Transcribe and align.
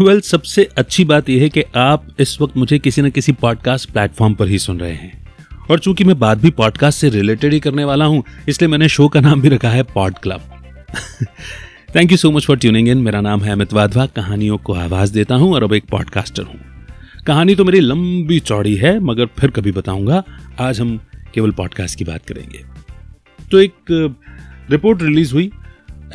Well 0.00 0.08
well, 0.08 0.22
सबसे 0.22 0.64
अच्छी 0.64 1.04
बात 1.04 1.28
यह 1.28 1.42
है 1.42 1.48
कि 1.48 1.62
आप 1.76 2.06
इस 2.20 2.40
वक्त 2.40 2.56
मुझे 2.56 2.78
किसी 2.78 3.02
न 3.02 3.10
किसी 3.10 3.32
पॉडकास्ट 3.32 3.90
प्लेटफॉर्म 3.90 4.34
पर 4.34 4.48
ही 4.48 4.58
सुन 4.58 4.80
रहे 4.80 4.92
हैं। 4.92 5.26
और 5.70 5.78
चूँकि 5.78 6.04
मैं 6.04 6.18
बात 6.18 6.38
भी 6.38 6.50
पॉडकास्ट 6.50 6.98
से 6.98 7.08
रिलेटेड 7.08 7.52
ही 7.52 7.60
करने 7.60 7.84
वाला 7.84 8.04
हूँ 8.04 8.24
इसलिए 8.48 8.68
मैंने 8.68 8.88
शो 8.88 9.08
का 9.08 9.20
नाम 9.20 9.40
भी 9.40 9.48
रखा 9.48 9.70
है 9.70 9.82
pod 9.82 10.14
club 10.18 10.40
thank 11.96 12.10
you 12.10 12.16
so 12.16 12.30
much 12.30 12.46
for 12.46 12.56
tuning 12.56 12.88
in 12.88 12.98
मेरा 12.98 13.20
नाम 13.20 13.42
है 13.42 13.52
अमित 13.52 13.72
वाधवा। 13.72 14.06
कहानियों 14.06 14.58
को 14.58 14.72
आवाज़ 14.72 15.12
देता 15.12 15.34
हूँ 15.34 15.54
और 15.54 15.62
अब 15.62 15.74
एक 15.74 15.84
पॉडकास्टर 15.84 16.42
हूँ। 16.42 16.60
कहानी 17.26 17.54
तो 17.54 17.64
मेरी 17.64 17.80
लंबी 17.80 18.40
चौड़ी 18.40 18.76
है 18.76 19.00
मगर 19.00 19.26
फिर 19.26 19.50
कभी 19.50 19.72
बताऊँगा। 19.72 20.22
आज 20.60 20.80
हम 20.80 21.00
केवल 21.34 21.50
पॉडकास्ट 21.50 21.98
की 21.98 22.04
बात 22.04 22.26
करेंगे। 22.26 22.64
तो 23.50 23.60
एक 23.60 23.74
रिपोर्ट 24.70 25.02
रिलीज़ 25.02 25.32
हुई 25.32 25.50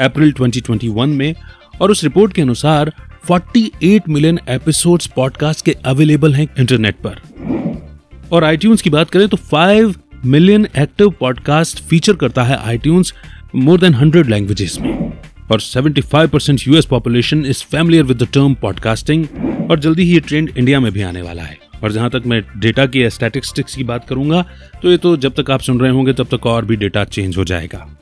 अप्रैल 0.02 0.34
2021 0.34 1.08
में 1.08 1.36
और 1.82 1.92
उस 1.92 2.04
रिपोर्ट 2.04 2.34
के 2.34 2.42
अनुसार 2.42 2.94
48 3.28 4.08
मिलियन 4.10 4.40
एपिसोड्स 4.50 5.08
पॉडकास्ट 5.08 5.66
के 5.66 5.72
अवेलेबल 5.86 6.34
हैं 6.34 6.48
इंटरनेट 6.60 6.96
पर। 6.96 7.22
और 8.32 8.44
आईट्यून्स 8.44 8.82
की 8.82 8.90
बात 8.90 9.10
करें 9.10 9.28
तो 9.28 9.38
5 9.54 9.96
मिलियन 10.26 10.68
एक्टिव 10.78 11.10
पॉडकास्ट 11.10 11.84
फीचर 11.84 12.16
करता 12.16 12.44
है 12.44 12.58
आईट्यून्स 12.58 13.14
मोर 13.56 13.80
देन 13.80 13.94
100 13.94 14.28
लैंग्वेजेस 14.30 14.78
में। 14.82 15.14
और 15.52 15.62
75 15.62 16.28
percent 16.28 16.68
US 16.68 16.86
population 16.86 17.46
is 17.46 17.64
familiar 17.64 18.04
with 18.04 18.24
the 18.24 18.28
term 18.34 18.54
podcasting 18.54 19.26
और 19.72 19.80
जल्दी 19.80 20.04
ही 20.04 20.14
ये 20.14 20.20
ट्रेंड 20.20 20.52
इंडिया 20.58 20.80
में 20.80 20.92
भी 20.92 21.02
आने 21.02 21.22
वाला 21.22 21.44
है। 21.44 21.58
और 21.84 21.92
जहाँ 21.92 22.10
तक 22.10 22.24
मैं 22.26 22.42
डेटा 22.58 22.86
की 22.86 23.10
स्टैटिस्टिक्स 23.10 23.76
की 23.76 23.84
बात 23.84 24.08
करूँगा 24.08 24.46
तो 24.82 24.92
ये 24.92 24.98
तो 24.98 25.18
जब 25.18 25.34
तक 25.34 25.52
आप 25.52 25.62
सुन 25.62 25.80
रहे 25.80 25.92
होंगे, 25.92 26.14
तब 26.14 26.28
तक 26.32 26.46
और 26.46 26.66
भी 26.66 26.76
डेटा 26.76 27.04
चेंज 27.06 27.38
हो 27.38 27.44
जाएगा। 27.44 27.96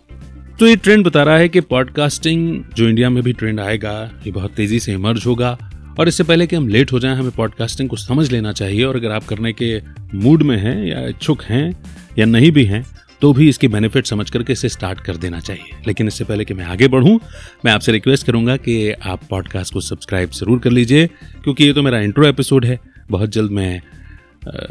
तो 0.60 0.68
ये 0.68 0.76
ट्रेंड 0.76 1.04
बता 1.06 1.24
रहा 1.24 1.38
है 1.38 1.50
कि 1.50 1.62
पॉडकास्टिंग 1.62 2.64
जो 2.76 2.88
इंडिया 2.90 3.10
में 3.10 3.22
भी 3.24 3.34
ट्रेंड 3.34 3.60
आएगा, 3.60 3.92
ये 4.26 4.32
बहुत 4.32 4.52
तेज़ी 4.52 4.80
से 4.80 4.94
इमर्ज 4.94 5.26
होगा। 5.26 5.58
और 6.00 6.08
इससे 6.08 6.24
पहले 6.24 6.48
कि 6.48 6.56
हम 6.56 6.68
लेट 6.68 6.92
हो 6.92 7.00
जाएँ, 7.00 7.16
हमें 7.16 7.32
पॉडकास्टिंग 7.32 7.90
को 7.90 7.96
समझ 7.96 8.32
लेना 8.32 8.52
चाहिए। 8.52 8.84
और 8.84 8.96
अगर 8.96 9.12
आप 9.12 9.26
करने 9.26 9.54
के 9.54 9.82
मूड 10.16 10.44
में 10.44 10.56
हैं, 10.58 10.86
या 10.86 11.06
इच्छुक 11.08 11.44
हैं, 11.44 11.76
या 12.20 12.26
नहीं 12.26 12.52
भी 12.52 12.66
हैं 12.66 12.86
तो 13.22 13.32
भी 13.34 13.48
इसके 13.50 13.68
बेनिफिट 13.68 14.06
समझ 14.06 14.30
करके 14.30 14.54
इसे 14.54 14.70
स्टार्ट 14.70 15.00
कर 15.02 15.18
देना 15.18 15.40
चाहिए। 15.40 15.78
लेकिन 15.88 16.08
इससे 16.08 16.24
पहले 16.24 16.46
कि 16.46 16.54
मैं 16.54 16.66
आगे 16.66 16.88
बढ़ूं, 16.88 17.18
मैं 17.66 17.72
आपसे 17.72 17.92
रिक्वेस्ट 17.92 18.26
करूँगा 18.26 18.58
कि 18.58 18.92
आप 18.92 19.24
पॉडकास्ट 19.30 19.74
को 19.74 19.82
सब्सक्राइब 19.82 20.32
ज़रूर 20.32 20.60
कर 20.60 20.72
लीजिए, 20.72 21.08
क्योंकि 21.44 21.64
ये 21.64 21.74
तो 21.74 21.84
मेरा 21.84 22.00
इंट्रो 22.00 22.28
एपिसोड 22.28 22.66
है। 22.66 22.80
बहुत 23.12 23.30
जल्द 23.30 23.52
मैं 23.52 23.82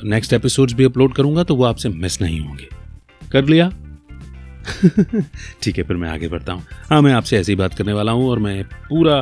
नेक्स्ट 0.05 0.33
एपिसोड्स 0.33 0.75
भी 0.75 0.85
अपलोड 0.85 1.15
करूँगा 1.15 1.45
तो 1.45 1.55
वो 1.55 1.65
आपसे 1.65 1.89
मिस 1.89 2.21
नहीं 2.23 2.41
होंगे। 2.41 2.69
कर 3.23 3.45
लिया? 3.45 3.71
ठीक 5.63 5.79
है, 5.79 5.85
फिर 5.85 5.97
मैं 5.97 6.09
आगे 6.09 6.29
बढ़ता 6.29 6.53
हूँ। 6.53 6.65
हाँ 6.91 7.01
मैं 7.03 7.13
आपसे 7.13 7.39
ऐसी 7.39 7.55
बात 7.57 7.75
करने 7.75 7.93
वाला 7.93 8.13
हूँ 8.13 8.29
और 8.31 8.39
मैं 8.39 8.63
पूरा 8.65 9.19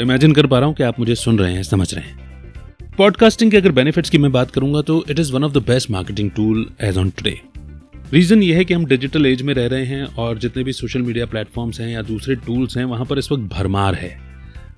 इमेजिन 0.00 0.32
कर 0.32 0.46
पा 0.46 0.58
रहा 0.58 0.66
हूँ 0.66 0.74
कि 0.74 0.82
आप 0.82 0.98
मुझे 1.00 1.14
सुन 1.16 1.38
रहे 1.38 1.52
हैं, 1.52 1.62
समझ 1.62 1.92
रहे 1.94 2.04
हैं। 2.04 2.18
पॉडकास्टिंग 2.98 3.50
के 3.50 3.56
अगर 3.56 3.72
बेनिफिट्स 3.72 4.10
की 4.10 4.18
मैं 4.18 4.32
बात 4.32 4.50
करूँगा 4.50 4.82
तो 4.82 5.04
it 5.10 5.18
is 5.18 5.32
one 5.32 5.44
of 5.44 5.52
the 5.52 5.62
best 5.66 5.90
marketing 5.90 6.30
tool 6.30 6.66
as 6.80 6.98
on 6.98 7.10
today 7.10 7.38
reason 8.12 8.42
ये 8.42 8.54
है 8.54 8.64
कि 8.64 8.74
हम 8.74 8.84
डिजिटल 8.86 9.26
एज 9.26 9.42
में 9.42 9.52
रह 9.54 9.66
रहे 9.66 9.84
हैं 9.86 10.04
और 10.16 10.38
जितने 10.38 10.62
भी 10.64 10.72
सोशल 10.72 11.02
मीडिया 11.02 11.26
प्लेटफॉर्म्स 11.26 11.80
हैं 11.80 11.88
या 11.88 12.02
दूसरे 12.02 12.34
टूल्स 12.36 12.76
हैं, 12.76 12.84
वहाँ 12.84 13.04
पर 13.04 13.18
इस 13.18 13.30
वक्त 13.32 13.42
भरमार 13.52 13.94
है। 13.94 14.10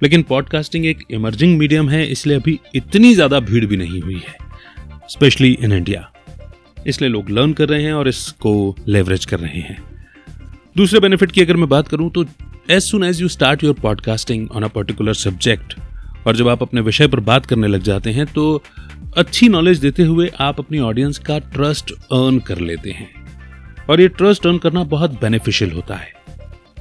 लेकिन 0.03 0.23
पॉडकास्टिंग 0.23 0.87
एक 0.87 0.99
इमर्जिंग 1.11 1.59
मीडियम 1.59 1.89
है, 1.89 2.07
इसलिए 2.07 2.37
अभी 2.37 2.59
इतनी 2.75 3.15
ज़्यादा 3.15 3.41
भीड़ 3.41 3.65
भी 3.67 3.77
नहीं 3.77 4.01
हुई 4.03 4.23
है 4.29 4.37
स्पेशली 5.11 5.53
इन 5.55 5.73
इंडिया 5.73 6.09
इसलिए 6.87 7.11
लोग 7.11 7.31
लर्न 7.31 7.53
कर 7.53 7.69
रहे 7.69 7.83
हैं 7.83 7.93
और 7.93 8.09
इसको 8.09 8.77
लेवरेज 8.89 9.25
कर 9.25 9.41
रहे 9.41 9.61
हैं। 9.61 9.83
दूसरे 10.77 11.01
बेनिफिट 11.01 11.33
की 11.33 11.41
अगर 11.41 11.57
मैं 11.57 11.69
बात 11.69 11.89
करूँ 11.89 12.11
तो 12.11 12.25
as 12.71 12.83
soon 12.83 13.05
as 13.05 13.21
you 13.23 13.29
start 13.29 13.65
your 13.65 13.75
podcasting 13.75 14.51
on 14.51 14.63
a 14.63 14.69
particular 14.69 15.15
subject 15.15 15.75
और 16.27 16.37
जब 16.37 16.49
आप 16.49 16.63
अपने 16.63 16.81
विषय 16.81 17.09
पर 17.09 17.21
बात 17.21 17.47
करने 17.47 17.67
लग 17.67 17.83
जाते 17.83 18.11
हैं 18.11 18.27
तो 18.27 18.63
अच्छी 19.17 19.49
नॉलेज 19.49 19.79
देते 19.79 20.03
हुए 20.03 20.31
आप 20.41 20.59
अपनी 20.59 20.79
ऑडियंस 20.79 21.19
का 21.19 21.39
ट्रस्ट 21.39 21.93
अर्न 21.93 22.39
कर 22.39 22.59
लेते 22.59 22.91
हैं। 22.91 23.11
और 23.91 24.01
ये 24.01 24.09
ट्रस्ट 24.09 24.47
अर्न 24.47 24.59
करना 24.59 24.85
बहुत 24.85 25.11
बेनिफिशियल 25.11 25.73
होता 25.73 25.95
है। 25.95 26.13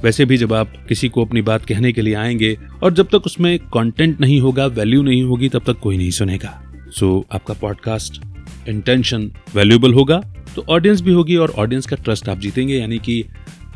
वैसे 0.04 0.24
भी 0.24 0.36
जब 0.36 0.52
आप 0.52 0.72
किसी 0.88 1.08
को 1.08 1.24
अपनी 1.24 1.42
बात 1.42 1.64
कहने 1.64 1.92
के 1.92 2.02
लिए 2.02 2.14
आएँगे 2.14 2.56
और 2.82 2.92
जब 2.92 3.06
तक 3.06 3.26
उसमें 3.26 3.58
कंटेंट 3.58 4.20
नहीं 4.20 4.40
होगा 4.40 4.66
वैल्यू 4.66 5.02
नहीं 5.02 5.22
होगी 5.22 5.48
तब 5.48 5.62
तक 5.66 5.78
कोई 5.78 5.96
नहीं 5.96 6.10
सुनेगा। 6.10 6.60
सो 6.90 7.26
so, 7.28 7.34
आपका 7.34 7.54
पॉडकास्ट 7.54 8.20
इंटेंशन 8.68 9.30
वैल्यूएबल 9.54 9.94
होगा 9.94 10.22
तो 10.56 10.64
ऑडियंस 10.68 11.00
भी 11.00 11.12
होगी 11.12 11.36
और 11.36 11.50
ऑडियंस 11.50 11.86
का 11.86 11.96
ट्रस्ट 11.96 12.28
आप 12.28 12.38
जीतेंगे, 12.38 12.74
यानी 12.74 12.98
कि 12.98 13.24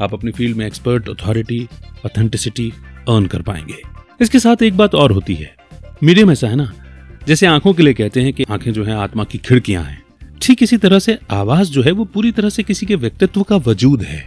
आप 0.01 0.15
अपनी 0.15 0.31
फ़ील्ड 0.31 0.57
में 0.57 0.67
एक्सपर्ट 0.67 1.09
अथॉरिटी 1.09 1.67
ऑथेंटिसिटी 2.07 2.73
अर्न 3.09 3.27
कर 3.27 3.43
पाएँगे। 3.43 3.77
इसके 4.21 4.39
साथ 4.39 4.63
एक 4.63 4.77
बात 4.77 4.95
और 4.95 5.13
होती 5.13 5.35
है। 5.35 5.55
मीडियम 6.03 6.31
ऐसा 6.31 6.49
है 6.49 6.57
ना? 6.57 6.73
जैसे 7.27 7.47
आँखों 7.47 7.73
के 7.75 7.83
लिए 7.83 7.95
कहते 7.95 8.23
हैं 8.23 8.33
कि 8.33 8.45
आँखें 8.51 8.73
जो 8.73 8.85
है 8.85 8.95
आत्मा 8.95 9.25
की 9.25 9.39
खिड़कियाँ 9.39 9.85
हैं। 9.85 10.03
ठीक 10.43 10.63
इसी 10.63 10.77
तरह 10.77 10.99
से 10.99 11.19
आवाज़ 11.31 11.71
जो 11.71 11.83
है, 11.83 11.93
वो 11.93 12.05
पूरी 12.05 12.33
तरह 12.33 12.49
से 12.49 12.63
किसी 12.63 12.87
के 12.87 12.95
व्यक्तित्व 12.95 13.43
का 13.43 13.57
वजूद 13.57 14.03
है। 14.03 14.25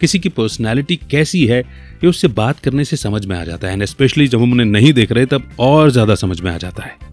किसी 0.00 0.18
की 0.18 0.28
पर्सनैलिटी 0.28 0.96
कैसी 1.10 1.44
है, 1.46 1.60
ये 1.60 2.06
उससे 2.06 2.28
बात 2.30 2.60
करने 2.60 2.84
से 2.84 2.96
समझ 2.96 3.24
में 3.26 3.36
आ 3.36 3.44
जाता 3.44 3.66
है। 3.66 3.72
एंड 3.72 3.84
स्पेशली 3.84 4.28
जब 4.28 4.42
हम 4.42 4.52
उन्हें 4.52 4.66
नहीं 4.66 4.92
देख 4.92 5.12
रहे, 5.12 5.26
तब 5.26 5.50
और 5.58 5.90
ज़्यादा 5.90 6.14
समझ 6.14 6.40
में 6.40 6.50
आ 6.52 6.56
जाता 6.58 6.82
है। 6.82 7.11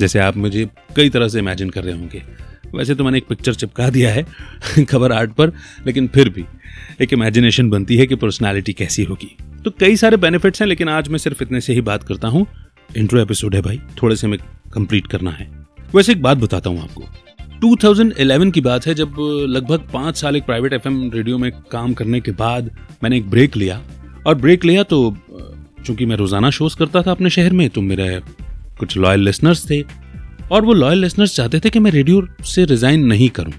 जैसे 0.00 0.18
आप 0.18 0.36
मुझे 0.36 0.68
कई 0.96 1.10
तरह 1.10 1.28
से 1.28 1.38
इमेजिन 1.38 1.70
कर 1.70 1.84
रहे 1.84 1.94
होंगे। 1.94 2.22
वैसे 2.74 2.94
तो 2.94 3.04
मैंने 3.04 3.18
एक 3.18 3.26
पिक्चर 3.28 3.54
चिपका 3.54 3.88
दिया 3.90 4.10
है 4.10 4.24
खबर 4.84 5.12
आर्ट 5.12 5.32
पर, 5.32 5.52
लेकिन 5.86 6.06
फिर 6.06 6.28
भी 6.28 6.44
एक 7.00 7.12
इमेजिनेशन 7.12 7.70
बनती 7.70 7.96
है 7.96 8.06
कि 8.06 8.14
पर्सनालिटी 8.14 8.72
कैसी 8.72 9.04
होगी। 9.04 9.36
तो 9.64 9.70
कई 9.70 9.96
सारे 9.96 10.16
बेनिफिट्स 10.16 10.60
हैं, 10.60 10.68
लेकिन 10.68 10.88
आज 10.88 11.08
मैं 11.08 11.18
सिर्फ़ 11.18 11.42
इतने 11.42 11.60
से 11.60 11.72
ही 11.72 11.80
बात 11.80 12.02
करता 12.02 12.28
हूँ। 12.28 12.46
इंट्रो 12.96 13.20
एपिसोड 13.20 13.54
है 13.54 13.62
भाई, 13.62 13.80
थोड़े 14.02 14.16
से 14.16 14.26
में 14.26 14.38
कंप्लीट 14.72 15.06
करना 15.06 15.30
है। 15.30 15.50
वैसे 15.94 16.12
एक 16.12 16.22
बात 16.22 16.38
बताता 16.38 16.70
हूँ 16.70 16.82
आपको। 16.82 17.04
2011 17.60 18.50
की 18.50 18.60
बात 18.60 18.86
है, 18.86 18.94
जब 18.94 19.16
लगभग 19.48 19.88
पाँच 19.92 20.16
साल 20.16 20.36
एक 20.36 20.44
प्राइवेट 20.44 20.72
एफएम 20.72 21.10
रेडियो 21.14 21.38
में 21.38 21.50
काम 21.72 21.94
करने 21.94 22.20
के 22.20 22.30
बाद 22.30 22.70
मैंने 23.02 23.16
एक 23.16 23.30
ब्रेक 23.30 23.56
लिया। 23.56 23.80
और 24.26 24.34
ब्रेक 24.34 24.64
लिया 24.64 24.82
तो 24.82 25.16
चूँकि 25.86 26.06
मैं 26.06 26.16
रोज़ाना 26.16 26.50
शोज़ 26.50 26.76
करता 26.76 27.02
था 27.02 27.10
अपने 27.10 27.30
शहर 27.30 27.52
में 27.52 27.68
तो 27.70 27.80
मेरे 27.80 28.20
कुछ 28.80 28.96
लॉयल 28.96 29.20
लिसनर्स 29.20 29.64
थे 29.70 29.82
और 30.52 30.64
वो 30.64 30.72
लॉयल 30.74 30.98
लिसनर्स 30.98 31.34
चाहते 31.36 31.60
थे 31.60 31.70
कि 31.70 31.78
मैं 31.78 31.90
रेडियो 31.90 32.26
से 32.46 32.64
रिजाइन 32.66 33.04
नहीं 33.06 33.28
करूँ। 33.30 33.52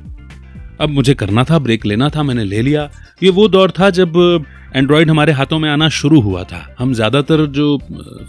अब 0.79 0.89
मुझे 0.89 1.13
करना 1.15 1.43
था 1.43 1.59
ब्रेक 1.59 1.85
लेना 1.85 2.09
था, 2.09 2.23
मैंने 2.23 2.43
ले 2.45 2.61
लिया। 2.61 2.89
ये 3.23 3.29
वो 3.31 3.47
दौर 3.49 3.71
था 3.71 3.89
जब 3.91 4.45
एंड्रॉयड 4.75 5.09
हमारे 5.09 5.31
हाथों 5.33 5.59
में 5.59 5.69
आना 5.69 5.89
शुरू 5.91 6.19
हुआ 6.21 6.43
था। 6.43 6.65
हम 6.79 6.93
ज़्यादातर 6.93 7.45
जो 7.47 7.77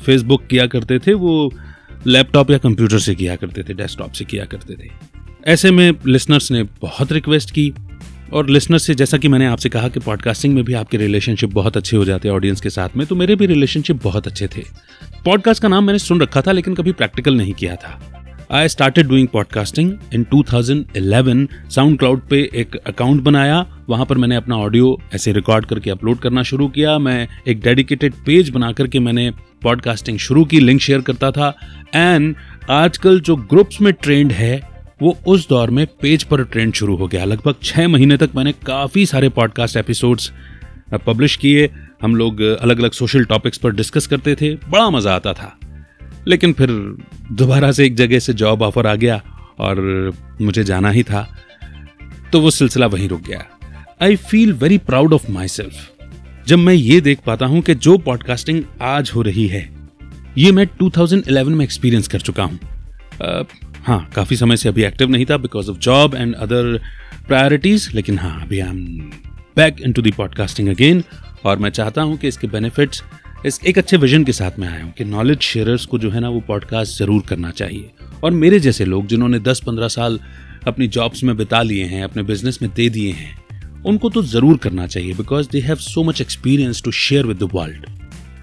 फेसबुक 0.06 0.46
किया 0.46 0.66
करते 0.66 0.98
थे, 0.98 1.12
वो 1.14 1.52
लैपटॉप 2.06 2.50
या 2.50 2.58
कंप्यूटर 2.58 2.98
से 2.98 3.14
किया 3.14 3.36
करते 3.36 3.62
थे 3.62 3.74
डेस्कटॉप 3.74 4.12
से 4.12 4.24
किया 4.24 4.44
करते 4.44 4.74
थे। 4.74 4.90
ऐसे 5.46 5.70
में 5.70 5.92
लिसनर्स 6.06 6.50
ने 6.52 6.62
बहुत 6.82 7.12
रिक्वेस्ट 7.12 7.50
की 7.50 7.72
और 8.32 8.48
लिसनर्स 8.50 8.82
से 8.82 8.94
जैसा 8.94 9.18
कि 9.18 9.28
मैंने 9.28 9.46
आपसे 9.46 9.68
कहा 9.68 9.88
कि 9.88 10.00
पॉडकास्टिंग 10.00 10.54
में 10.54 10.64
भी 10.64 10.74
आपके 10.74 10.96
रिलेशनशिप 10.96 11.52
बहुत 11.52 11.76
अच्छे 11.76 11.96
हो 11.96 12.04
जाते 12.04 12.28
हैं 12.28 12.34
ऑडियंस 12.34 12.60
के 12.60 12.70
साथ 12.70 12.96
में 12.96 13.06
तो 13.06 13.14
मेरे 13.14 13.36
भी 13.36 13.46
रिलेशनशिप 13.46 14.02
बहुत 14.04 14.26
अच्छे 14.26 14.48
थे। 14.56 14.62
पॉडकास्ट 15.24 15.62
का 15.62 15.68
नाम 15.68 15.84
मैंने 15.84 15.98
सुन 15.98 16.20
रखा 16.20 16.40
था, 16.40 16.52
लेकिन 16.52 16.74
कभी 16.74 16.92
प्रैक्टिकल 16.92 17.34
नहीं 17.34 17.52
किया 17.52 17.76
था। 17.76 18.00
I 18.50 18.68
started 18.68 19.08
doing 19.08 19.28
podcasting 19.28 19.92
in 20.14 20.24
2011 20.24 21.48
SoundCloud 21.98 22.20
पे 22.28 22.50
एक 22.54 22.76
अकाउंट 22.76 23.22
बनाया। 23.22 23.66
वहाँ 23.88 24.06
पर 24.06 24.18
मैंने 24.18 24.36
अपना 24.36 24.56
ऑडियो 24.56 25.00
ऐसे 25.14 25.32
रिकॉर्ड 25.32 25.66
करके 25.66 25.90
अपलोड 25.90 26.18
करना 26.18 26.42
शुरू 26.42 26.68
किया। 26.68 26.98
मैं 26.98 27.28
एक 27.46 27.60
डेडिकेटेड 27.60 28.14
पेज 28.26 28.50
बना 28.50 28.72
करके 28.72 28.98
मैंने 28.98 29.30
पॉडकास्टिंग 29.62 30.18
शुरू 30.18 30.44
की 30.44 30.60
लिंक 30.60 30.80
शेयर 30.80 31.00
करता 31.00 31.30
था। 31.30 31.56
एंड 31.94 32.36
आजकल 32.70 33.20
जो 33.20 33.36
ग्रुप्स 33.36 33.80
में 33.80 33.92
ट्रेंड 33.92 34.32
है, 34.32 34.60
वो 35.02 35.18
उस 35.26 35.48
दौर 35.48 35.70
में 35.70 35.86
पेज 35.86 36.24
पर 36.24 36.44
ट्रेंड 36.44 36.72
शुरू 36.72 36.96
हो 36.96 37.06
गया। 37.06 37.24
लगभग 37.24 37.54
छह 37.62 37.88
महीने 37.88 38.16
तक 38.16 38.30
मैंने 38.36 38.52
काफ़ी 38.52 39.06
सारे 39.06 39.28
पॉडकास्ट 39.28 39.76
एपिसोड्स 39.76 40.32
पब्लिश 41.06 41.36
किए। 41.36 41.70
हम 42.02 42.14
लोग 42.16 42.40
अलग 42.40 42.78
अलग 42.78 42.92
सोशल 42.92 43.24
टॉपिक्स 43.24 43.58
पर 43.58 43.72
डिस्कस 43.72 44.06
करते 44.06 44.34
थे, 44.34 44.54
बड़ा 44.54 44.88
मज़ा 44.90 45.14
आता 45.14 45.32
था। 45.32 45.58
लेकिन 46.28 46.52
फिर 46.52 46.70
दोबारा 47.32 47.70
से 47.72 47.86
एक 47.86 47.94
जगह 47.96 48.18
से 48.18 48.32
जॉब 48.34 48.62
ऑफ़र 48.62 48.86
आ 48.86 48.94
गया 48.94 49.20
और 49.60 50.12
मुझे 50.40 50.64
जाना 50.64 50.90
ही 50.90 51.02
था 51.02 51.26
तो 52.32 52.40
वो 52.40 52.50
सिलसिला 52.50 52.86
वहीं 52.86 53.08
रुक 53.08 53.20
गया। 53.20 53.44
I 54.02 54.16
feel 54.18 54.52
very 54.54 54.78
proud 54.80 55.12
of 55.12 55.30
my 55.32 55.48
self 55.48 56.46
जब 56.48 56.58
मैं 56.58 56.74
ये 56.74 57.00
देख 57.00 57.20
पाता 57.26 57.46
हूँ 57.46 57.60
कि 57.60 57.74
जो 57.76 57.96
पॉडकास्टिंग 58.00 58.62
आज 58.82 59.10
हो 59.14 59.22
रही 59.22 59.46
है, 59.46 59.68
ये 60.38 60.52
मैं 60.52 60.66
2011 60.78 61.48
में 61.48 61.64
एक्सपीरियंस 61.64 62.08
कर 62.08 62.20
चुका 62.20 62.44
हूँ। 62.44 62.58
हाँ 63.86 64.10
काफ़ी 64.14 64.36
समय 64.36 64.56
से 64.56 64.68
अभी 64.68 64.82
एक्टिव 64.84 65.10
नहीं 65.10 65.26
था 65.26 65.36
because 65.36 65.70
of 65.70 65.78
job 65.78 66.14
and 66.14 66.34
other 66.34 66.78
priorities 67.28 67.88
लेकिन 67.94 68.18
हाँ 68.18 68.40
अभी 68.42 68.60
I 68.60 68.68
am 68.68 69.10
back 69.56 69.80
in 69.80 69.92
to 69.92 70.02
the 70.02 70.10
podcasting 70.10 70.68
again 70.68 71.02
और 71.44 71.58
मैं 71.58 71.70
चाहता 71.70 72.02
हूँ 72.02 72.16
कि 72.16 72.28
इसके 72.28 72.46
बेनिफिट्स 72.46 73.02
इस 73.46 73.60
एक 73.64 73.78
अच्छे 73.78 73.96
विजन 73.96 74.24
के 74.24 74.32
साथ 74.32 74.58
में 74.58 74.68
आया 74.68 74.84
हूँ 74.84 74.92
कि 74.92 75.04
नॉलेज 75.04 75.40
शेयरर्स 75.40 75.86
को 75.86 75.98
जो 75.98 76.10
है 76.10 76.20
ना 76.20 76.28
वो 76.28 76.40
पॉडकास्ट 76.40 76.98
ज़रूर 76.98 77.22
करना 77.28 77.50
चाहिए। 77.50 77.90
और 78.24 78.30
मेरे 78.30 78.60
जैसे 78.60 78.84
लोग 78.84 79.06
जिन्होंने 79.06 79.38
10-15 79.38 79.88
साल 79.88 80.20
अपनी 80.66 80.86
जॉब्स 80.88 81.24
में 81.24 81.36
बिता 81.36 81.62
लिए 81.62 81.84
हैं 81.84 82.04
अपने 82.04 82.22
बिज़नेस 82.22 82.62
में 82.62 82.70
दे 82.76 82.88
दिए 82.88 83.12
हैं 83.12 83.82
उनको 83.82 84.10
तो 84.10 84.22
ज़रूर 84.22 84.56
करना 84.56 84.86
चाहिए 84.86 85.14
because 85.14 85.48
they 85.50 85.60
have 85.60 85.76
so 85.76 86.02
much 86.02 86.20
experience 86.20 86.82
to 86.82 86.90
share 86.90 87.26
with 87.26 87.36
the 87.36 87.48
world 87.54 87.86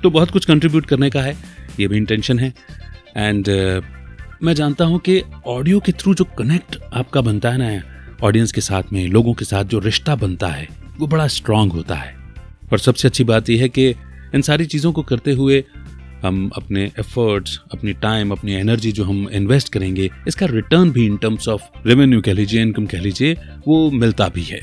तो 0.04 0.10
बहुत 0.10 0.32
कुछ 0.32 0.46
कंट्रीब्यूट 0.46 0.86
करने 0.86 1.10
का 1.10 1.22
है 1.22 1.36
ये 1.80 1.88
भी 1.88 1.98
इंटेंशन 1.98 2.40
है। 2.40 2.54
एंड 3.18 3.46
uh, 3.46 3.84
मैं 4.44 4.54
जानता 4.54 4.86
हूँ 4.86 5.00
कि 5.00 5.22
ऑडियो 5.48 5.80
के 5.80 5.92
थ्रू 5.92 6.14
जो 6.14 6.26
कनेक्ट 6.38 6.78
आपका 6.94 7.22
बनता 7.22 7.50
है 7.50 7.58
ना 7.58 7.82
ऑडियंस 8.24 8.52
के 8.52 8.62
साथ 8.62 8.94
में 8.94 9.08
लोगों 9.08 9.34
के 9.34 9.46
साथ 9.46 9.64
जो 9.64 9.80
रिश्ता 9.80 10.16
बनता 10.16 10.48
है 10.48 10.68
वो 11.00 11.08
बड़ा 11.08 11.28
स्ट्रांग 11.28 11.72
होता 11.72 11.96
है। 11.96 12.19
और 12.72 12.80
सबसे 12.80 13.08
अच्छी 13.08 13.24
बात 13.24 13.50
यह 13.50 13.62
है 13.62 13.70
कि 13.70 13.90
इन 14.36 14.42
सारी 14.42 14.66
चीज़ों 14.66 14.92
को 14.92 15.02
करते 15.04 15.32
हुए 15.32 15.64
हम 16.24 16.50
अपने 16.56 16.84
एफर्ट्स 17.00 17.60
अपनी 17.74 17.94
टाइम 18.02 18.32
अपनी 18.32 18.54
एनर्जी 18.54 18.92
जो 18.92 19.04
हम 19.04 19.28
इन्वेस्ट 19.30 19.72
करेंगे, 19.74 20.10
इसका 20.28 20.46
रिटर्न 20.46 20.92
भी 20.92 21.06
इन 21.06 21.18
टर्म्स 21.18 21.48
ऑफ़ 21.48 21.88
रेवेन्यू 21.88 22.22
कह 22.22 22.34
लीजिए 22.34 22.62
इनकम 22.62 22.86
कह 22.86 23.00
लीजिए, 23.00 23.34
वो 23.68 23.90
मिलता 23.92 24.28
भी 24.30 24.44
है। 24.44 24.62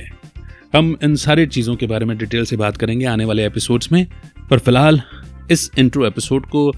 हम 0.74 0.96
इन 1.02 1.14
सारी 1.16 1.46
चीज़ों 1.46 1.76
के 1.76 1.86
बारे 1.86 2.06
में 2.06 2.16
डिटेल 2.18 2.44
से 2.44 2.56
बात 2.56 2.76
करेंगे 2.76 3.06
आने 3.06 3.24
वाले 3.24 3.46
एपिसोड्स 3.46 3.92
में, 3.92 4.06
पर 4.50 4.58
फ़िलहाल 4.58 5.00
इस 5.50 5.70
इंट्रो 5.78 6.06
एपिसोड 6.06 6.46
को 6.46 6.70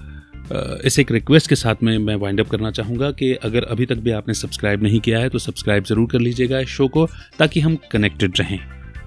इस 0.85 0.99
एक 0.99 1.11
रिक्वेस्ट 1.13 1.49
के 1.49 1.55
साथ 1.57 1.83
में 1.83 1.97
मैं 1.99 2.15
वाइंड 2.17 2.41
अप 2.41 2.49
करना 2.49 2.71
चाहूँगा 2.71 3.11
कि 3.11 3.33
अगर 3.35 3.65
अभी 3.65 3.87
तक 3.87 3.97
भी 3.97 4.11
आपने 4.11 4.35
सब्सक्राइब 4.35 4.83
नहीं 4.83 5.01
किया 5.01 5.19
है 5.19 5.29
तो 5.29 5.39
सब्सक्राइब 5.39 5.85
ज़रूर 5.85 6.09
कर 6.13 6.21
लीजिएगा 6.21 6.61
इस 6.61 6.69
शो 6.69 6.89
को, 6.89 7.09
ताकि 7.39 7.61
हम 7.61 7.77
कनेक्टेड 7.93 8.39
रहें। 8.39 8.59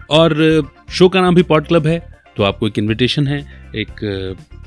और 0.10 0.70
शो 0.90 1.08
का 1.10 1.22
नाम 1.22 1.36
भी 1.36 1.44
पॉड 1.44 1.68
क्लब 1.68 1.88
है 1.88 2.00
तो 2.42 2.46
आपको 2.46 2.68
एक 2.68 2.78
इनविटेशन 2.80 3.28
है 3.28 3.38
एक 3.76 4.00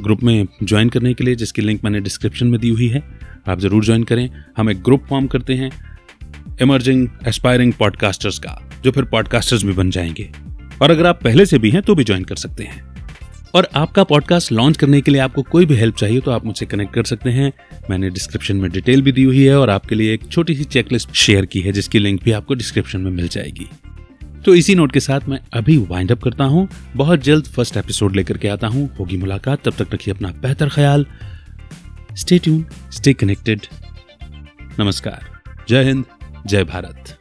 ग्रुप 0.01 0.23
में 0.23 0.47
ज्वाइन 0.63 0.89
करने 0.89 1.13
के 1.15 1.25
लिए, 1.25 1.35
जिसकी 1.35 1.63
लिंक 1.63 1.81
मैंने 1.85 2.01
डिस्क्रिप्शन 2.01 2.47
में 2.47 2.59
दी 2.61 2.69
हुई 2.69 2.87
है। 2.89 3.03
आप 3.49 3.61
ज़रूर 3.61 3.85
ज्वाइन 3.85 4.03
करें। 4.05 4.29
हम 4.57 4.71
एक 4.71 4.83
ग्रुप 4.83 5.07
फॉर्म 5.09 5.27
करते 5.27 5.55
हैं 5.55 5.71
इमर्जिंग 6.63 7.09
एस्पायरिंग 7.29 7.73
पॉडकास्टर्स 7.73 8.39
का, 8.39 8.61
जो 8.85 8.91
फिर 8.91 9.05
पॉडकास्टर्स 9.05 9.65
भी 9.65 9.73
बन 9.73 9.91
जाएँगे। 9.91 10.31
और 10.83 10.91
अगर 10.91 11.07
आप 11.07 11.23
पहले 11.23 11.47
से 11.47 11.59
भी 11.59 11.71
हैं 11.71 11.83
तो 11.83 11.95
भी 11.95 12.05
ज्वाइन 12.05 12.25
कर 12.25 12.37
सकते 12.37 12.65
हैं। 12.65 12.83
और 13.55 13.69
आपका 13.75 14.05
पॉडकास्ट 14.05 14.53
लॉन्च 14.53 14.77
करने 14.77 15.01
के 15.01 15.11
लिए 15.11 15.21
आपको 15.21 15.43
कोई 15.43 15.67
भी 15.67 15.75
हेल्प 15.75 15.97
चाहिए 15.97 16.21
तो 16.21 16.31
आप 16.31 16.47
मुझसे 16.47 16.67
कनेक्ट 16.67 16.95
कर 16.95 17.05
सकते 17.05 17.31
हैं। 17.31 17.53
मैंने 17.91 18.11
डिस्क्रिप्शन 18.11 18.57
में 18.57 18.71
डिटेल 18.71 19.03
भी 19.03 19.13
दी 19.13 19.23
हुई 19.23 19.43
है 19.45 19.59
और 19.59 19.71
आपके 19.71 19.95
लिए 19.95 20.15
एक 20.15 20.29
छोटी 20.31 20.55
सी 20.55 20.65
चेकलिस्ट 20.67 21.13
शेयर 21.17 21.47
की 21.47 21.61
है, 21.61 21.73
जिसकी 21.73 21.99
लिंक 21.99 22.23
भी 22.25 22.33
आपको 22.33 22.55
डिस्क्रिप्शन 22.55 23.01
में 23.01 23.11
मिल 23.11 23.29
जाएगी। 23.29 23.69
तो 24.45 24.55
इसी 24.55 24.75
नोट 24.75 24.93
के 24.93 25.01
साथ 25.01 25.21
मैं 25.29 25.39
अभी 25.53 25.77
वाइंड 25.79 26.13
अप 26.13 26.23
करता 26.23 26.45
हूँ। 26.45 26.69
बहुत 26.97 27.21
जल्द 27.21 27.45
फ़र्स्ट 27.45 27.77
एपिसोड 27.77 28.17
लेकर 28.17 28.39
के 28.39 28.49
आता 28.49 28.67
हूँ। 28.67 28.97
होगी 28.97 29.17
मुलाकात। 29.17 29.69
तब 29.69 29.85
तक 29.85 29.95
रखिए 29.95 30.15
अपना 30.15 30.29
बेहतर 30.29 30.69
ख्याल। 30.69 31.07
स्टे 32.17 32.39
ट्यून 32.39 32.65
स्टे 32.93 33.15
कनेक्टेड 33.15 33.67
नमस्कार। 34.81 35.25
जय 35.69 35.85
हिंद, 35.85 36.05
जय 36.47 36.65
भारत। 36.65 37.19